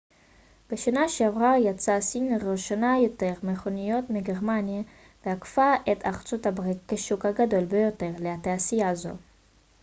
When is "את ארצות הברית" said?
5.91-6.77